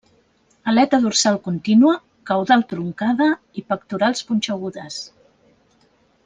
Aleta 0.71 0.99
dorsal 1.03 1.37
contínua, 1.47 1.93
caudal 2.29 2.65
truncada 2.71 3.29
i 3.59 3.65
pectorals 3.75 4.25
punxegudes. 4.31 4.99